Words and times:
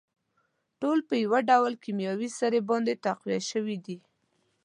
ټول 0.79 0.99
په 1.07 1.15
يوه 1.23 1.39
ډول 1.49 1.73
کيمياوي 1.83 2.29
سرې 2.39 2.61
باندې 2.69 2.93
تقويه 3.05 3.41
شوي 3.51 3.77
دي. 3.85 3.97